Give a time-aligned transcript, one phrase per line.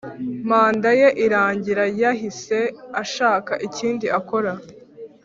[0.49, 2.59] manda ye irangira yahise
[3.01, 4.51] ashaka ikindi akora